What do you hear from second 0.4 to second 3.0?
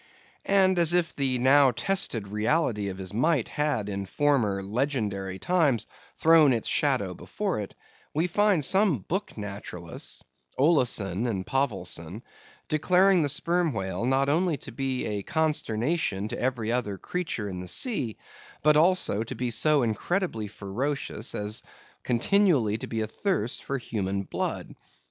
And as if the now tested reality of